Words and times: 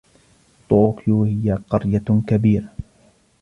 طوكيو 0.69 1.23
هي 1.23 1.57
قرية 1.69 2.21
كبيرة. 2.27 2.69